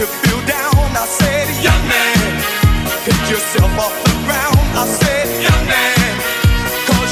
you 0.00 0.06
feel 0.06 0.40
down? 0.46 0.96
I 0.96 1.04
said, 1.04 1.46
young 1.62 1.84
man, 1.86 2.16
pick 3.04 3.20
yourself 3.28 3.70
off 3.76 3.92
the 4.08 4.16
ground. 4.24 4.56
I 4.72 4.86
said, 4.88 5.28
young 5.44 5.64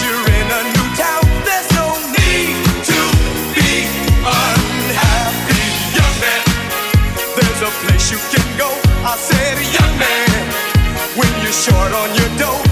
you're 0.08 0.26
in 0.40 0.48
a 0.58 0.62
new 0.72 0.88
town. 0.96 1.24
There's 1.44 1.68
no 1.76 1.88
need 2.16 2.56
to 2.88 3.00
be 3.52 3.72
unhappy, 4.24 5.64
young 6.00 6.16
man. 6.24 6.44
There's 7.36 7.60
a 7.60 7.72
place 7.84 8.08
you 8.08 8.20
can 8.32 8.48
go. 8.56 8.70
I 9.04 9.16
said, 9.20 9.56
young 9.76 9.94
man, 10.00 10.40
when 11.18 11.32
you're 11.44 11.52
short 11.52 11.92
on 11.92 12.08
your 12.16 12.38
dough. 12.38 12.67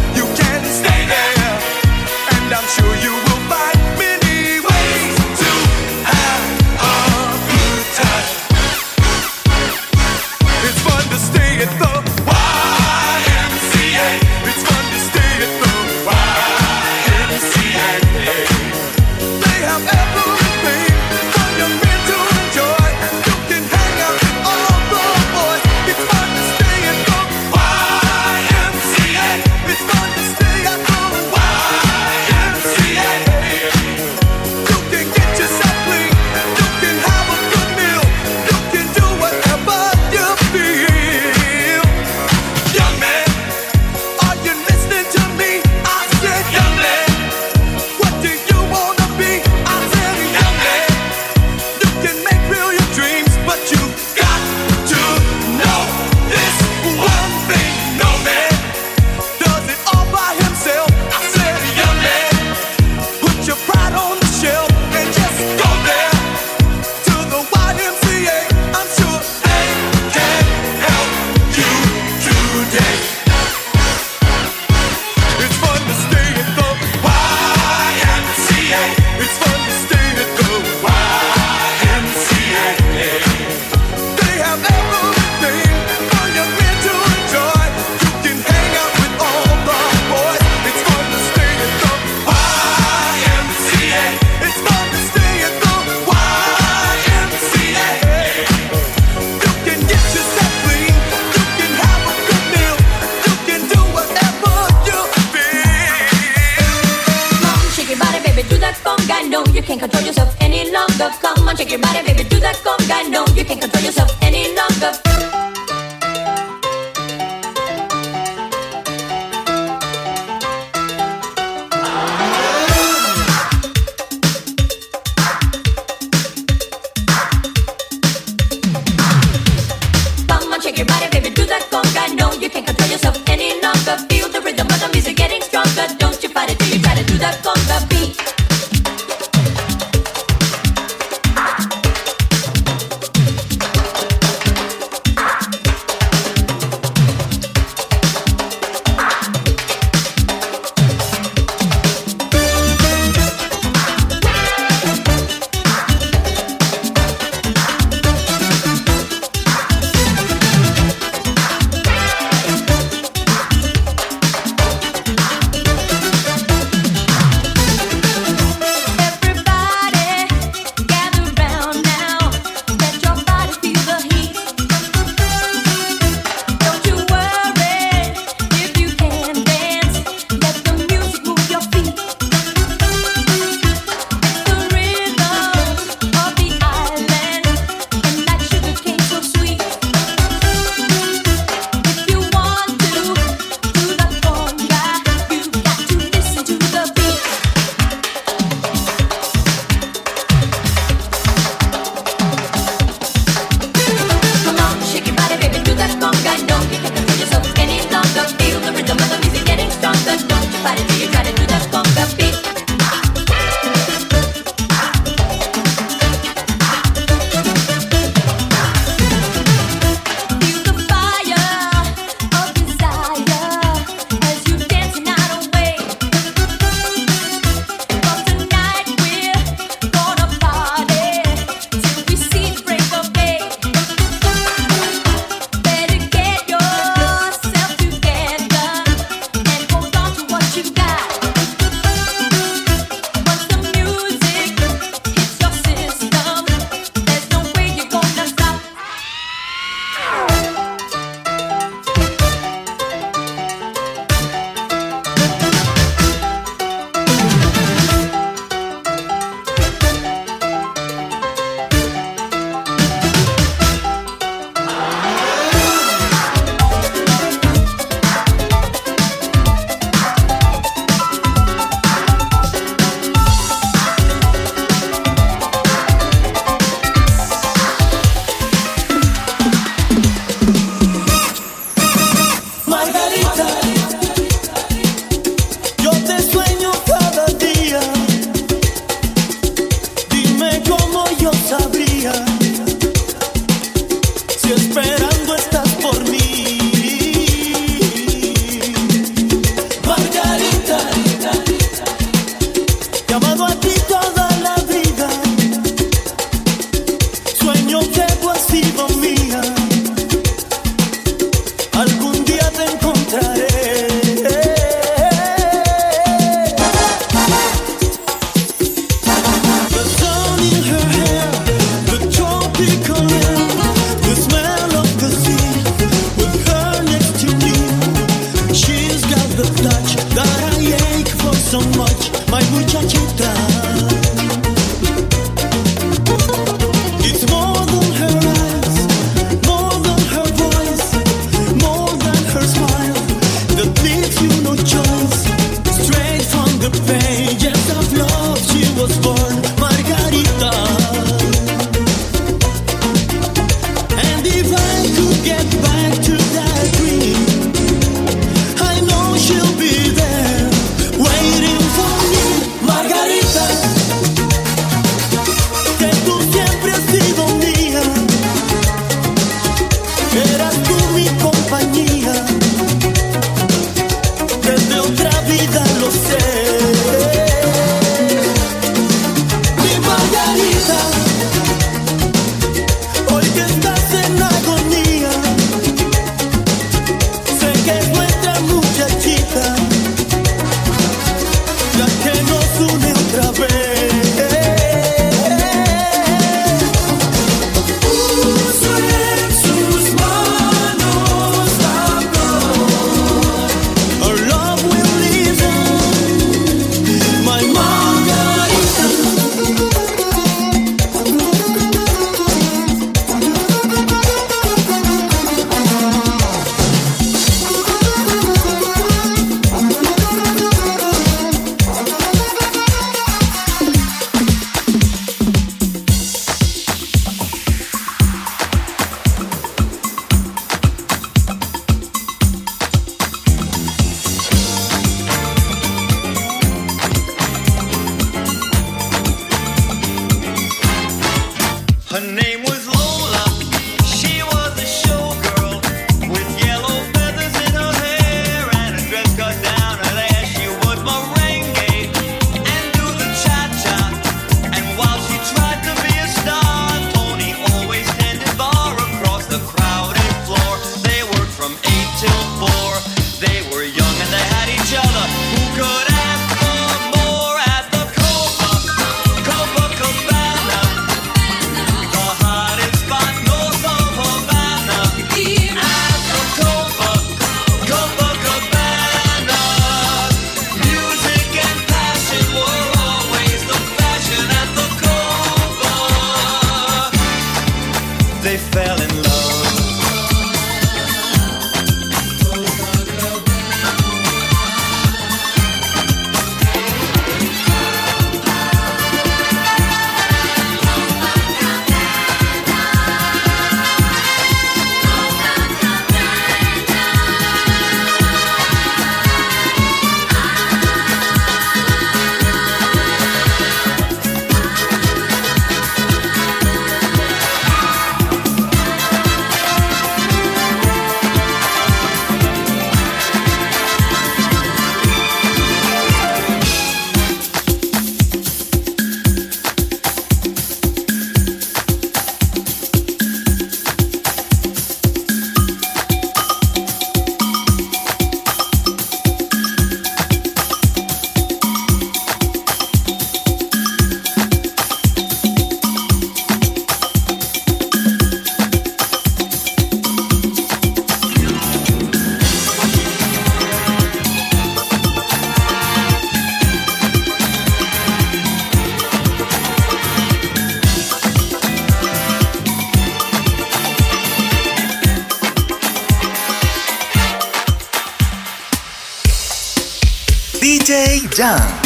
像。 571.16 571.65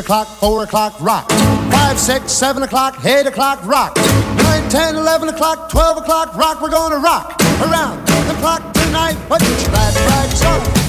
o'clock, 0.00 0.26
4 0.26 0.64
o'clock, 0.64 1.00
rock. 1.00 1.30
5, 1.30 1.98
6, 1.98 2.32
7 2.32 2.62
o'clock, 2.62 3.04
8 3.04 3.26
o'clock, 3.26 3.64
rock. 3.64 3.96
9, 3.96 4.70
10, 4.70 4.96
11 4.96 5.28
o'clock, 5.28 5.70
12 5.70 5.98
o'clock, 5.98 6.34
rock. 6.34 6.60
We're 6.60 6.70
gonna 6.70 6.98
rock 6.98 7.40
around 7.60 8.04
the 8.06 8.34
clock 8.40 8.72
tonight. 8.72 9.16
but 9.28 9.40
you 9.42 9.54
glad, 9.68 10.26
so? 10.36 10.79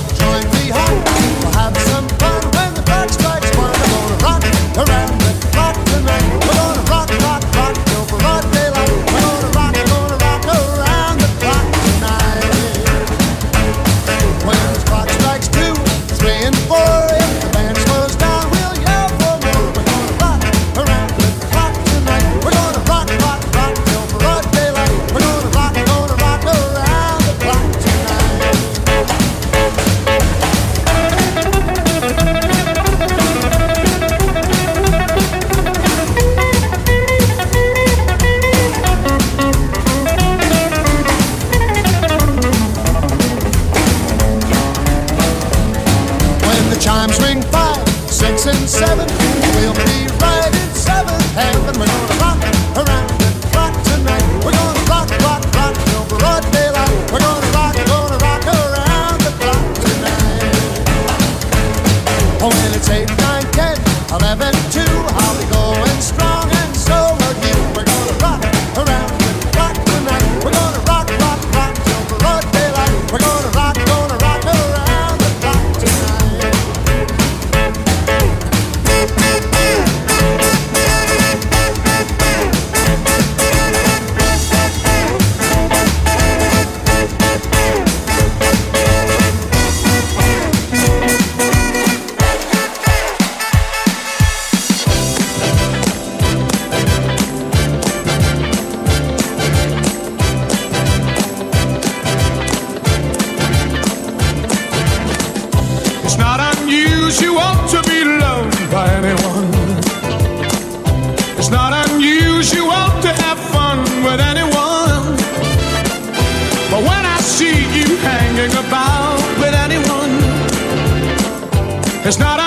It's 122.11 122.19
not 122.19 122.40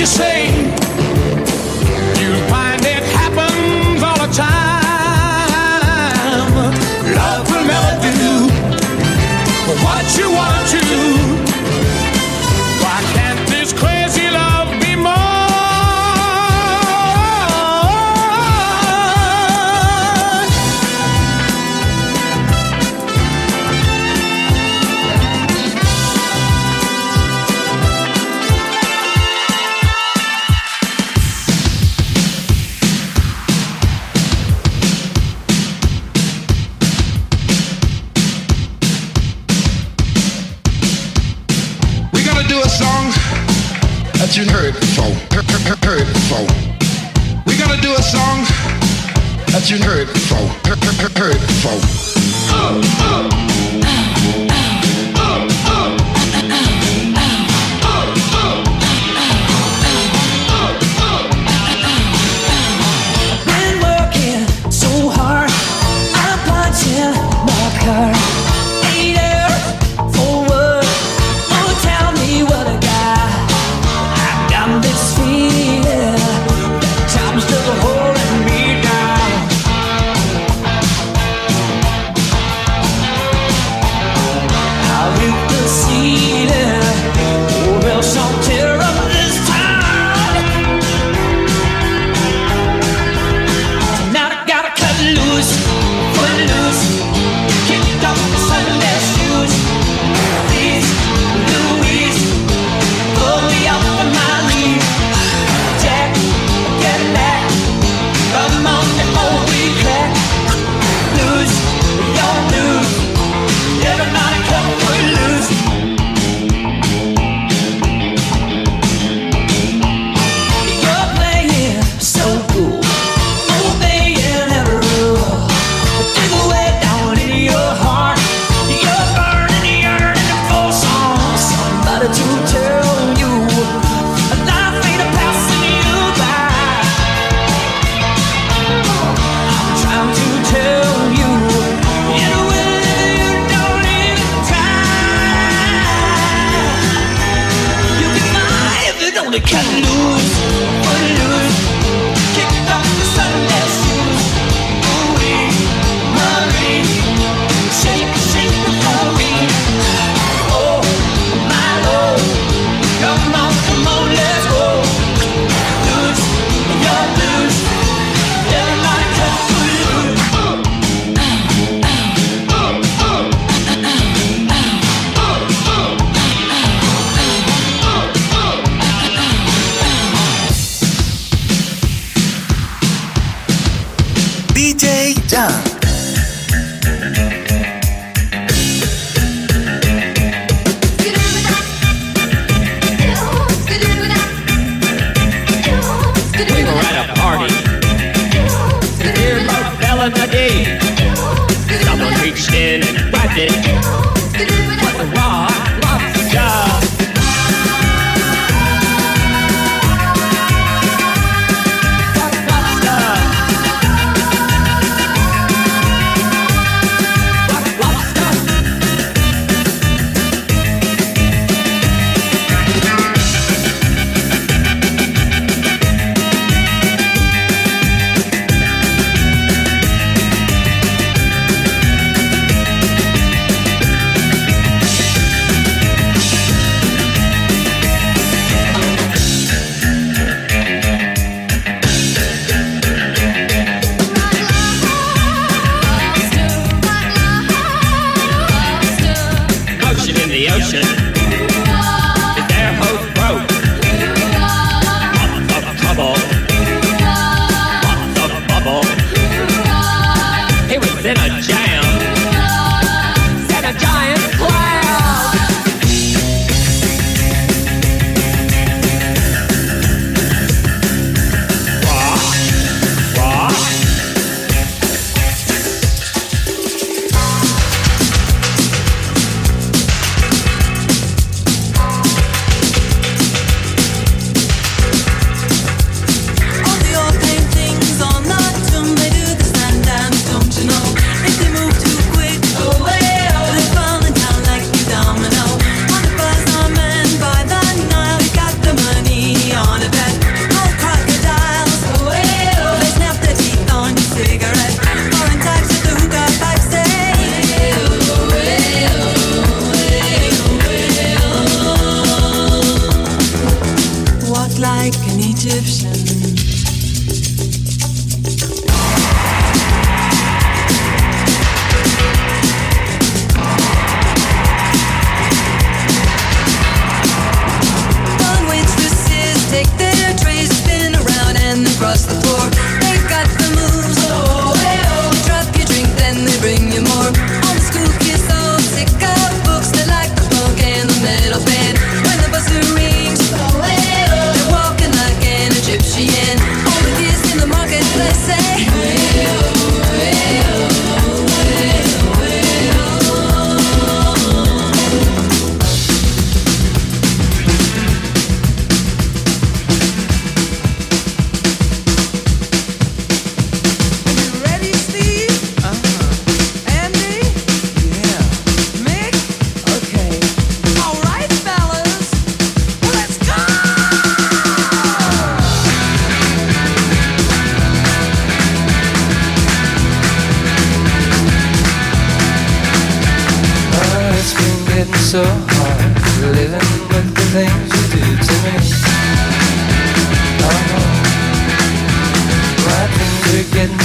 you 0.00 0.06
say? 0.06 0.99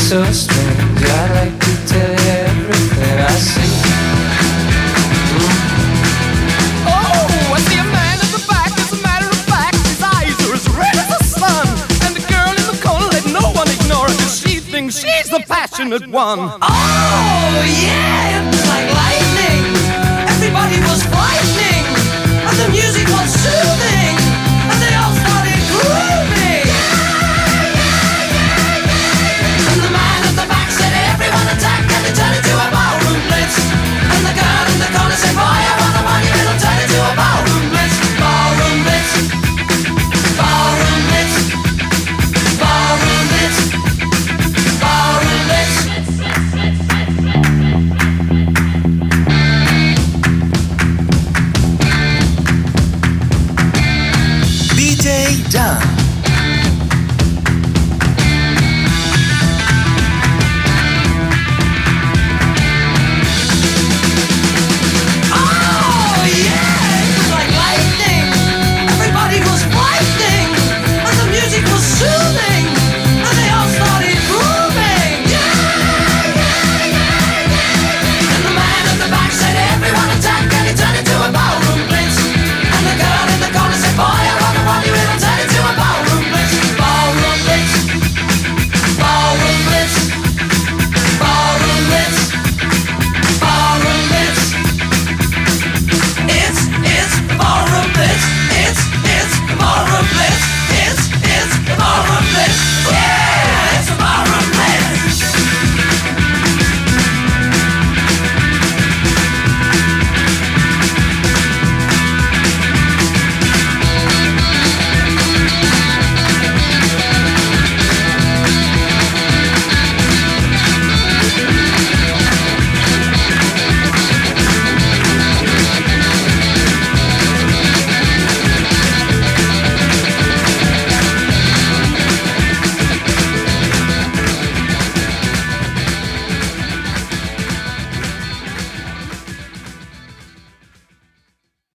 so 0.06 0.23
strange. 0.32 1.02
I 1.02 1.34
like 1.34 1.60
to 1.60 1.88
tell 1.88 2.11
you 2.11 2.32
everything 2.45 3.18
I 3.18 3.36
see. 3.41 3.73
Oh, 6.86 7.53
I 7.56 7.60
see 7.65 7.80
a 7.80 7.84
man 7.84 8.18
at 8.22 8.30
the 8.30 8.45
back. 8.48 8.72
As 8.77 8.94
a 8.94 9.02
matter 9.02 9.26
of 9.26 9.41
fact, 9.49 9.77
his 9.77 10.03
eyes 10.03 10.38
are 10.45 10.53
as 10.53 10.69
red 10.77 10.95
as 10.95 11.10
the 11.10 11.23
sun. 11.23 11.68
And 12.06 12.15
the 12.15 12.22
girl 12.30 12.53
in 12.53 12.68
the 12.69 12.77
corner, 12.86 13.07
let 13.07 13.26
no 13.34 13.49
one 13.49 13.68
ignore 13.68 14.10
she 14.30 14.60
thinks 14.60 14.99
she's 14.99 15.27
the 15.32 15.44
passionate 15.48 16.07
one. 16.07 16.40
Oh, 16.61 17.65
yeah, 17.65 18.48
it's 18.48 18.68
like. 18.69 19.05